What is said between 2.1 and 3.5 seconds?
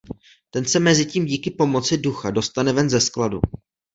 dostane ven ze skladu.